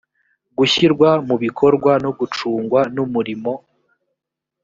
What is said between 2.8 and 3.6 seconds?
n umurimo